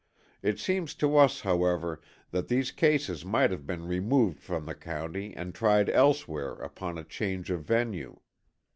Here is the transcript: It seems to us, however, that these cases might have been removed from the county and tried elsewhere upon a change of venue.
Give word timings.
It 0.41 0.57
seems 0.57 0.95
to 0.95 1.15
us, 1.15 1.41
however, 1.41 2.01
that 2.31 2.47
these 2.47 2.71
cases 2.71 3.23
might 3.23 3.51
have 3.51 3.67
been 3.67 3.87
removed 3.87 4.39
from 4.39 4.65
the 4.65 4.73
county 4.73 5.31
and 5.35 5.53
tried 5.53 5.91
elsewhere 5.91 6.53
upon 6.53 6.97
a 6.97 7.03
change 7.03 7.51
of 7.51 7.63
venue. 7.65 8.19